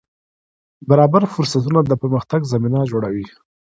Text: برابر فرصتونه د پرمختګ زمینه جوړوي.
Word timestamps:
برابر 0.89 1.23
فرصتونه 1.35 1.79
د 1.83 1.91
پرمختګ 2.01 2.41
زمینه 2.53 2.79
جوړوي. 2.91 3.25